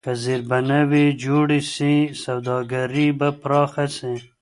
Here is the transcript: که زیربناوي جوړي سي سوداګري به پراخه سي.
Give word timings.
که 0.05 0.11
زیربناوي 0.23 1.05
جوړي 1.25 1.61
سي 1.73 1.93
سوداګري 2.23 3.07
به 3.19 3.29
پراخه 3.41 3.85
سي. 3.97 4.13